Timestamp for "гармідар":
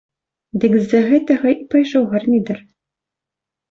2.17-2.57